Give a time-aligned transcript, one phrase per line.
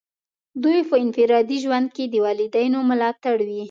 [0.63, 3.59] دوی په انفرادي ژوند کې د والدینو ملاتړ وي.